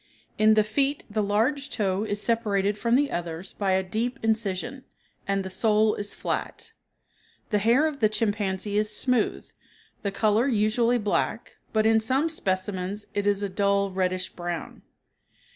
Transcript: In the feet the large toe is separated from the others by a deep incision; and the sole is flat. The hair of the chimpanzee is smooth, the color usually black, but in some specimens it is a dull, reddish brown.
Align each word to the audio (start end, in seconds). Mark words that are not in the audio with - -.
In 0.39 0.55
the 0.55 0.63
feet 0.63 1.03
the 1.11 1.21
large 1.21 1.69
toe 1.69 2.03
is 2.03 2.19
separated 2.19 2.75
from 2.75 2.95
the 2.95 3.11
others 3.11 3.53
by 3.53 3.73
a 3.73 3.83
deep 3.83 4.17
incision; 4.23 4.83
and 5.27 5.43
the 5.45 5.49
sole 5.51 5.93
is 5.93 6.15
flat. 6.15 6.71
The 7.51 7.59
hair 7.59 7.85
of 7.85 7.99
the 7.99 8.09
chimpanzee 8.09 8.79
is 8.79 8.97
smooth, 8.97 9.47
the 10.01 10.09
color 10.09 10.47
usually 10.47 10.97
black, 10.97 11.57
but 11.71 11.85
in 11.85 11.99
some 11.99 12.29
specimens 12.29 13.05
it 13.13 13.27
is 13.27 13.43
a 13.43 13.47
dull, 13.49 13.91
reddish 13.91 14.29
brown. 14.29 14.81